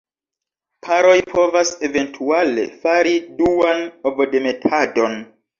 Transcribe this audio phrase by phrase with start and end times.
[0.87, 5.19] Paroj povas eventuale fari duan ovodemetadon.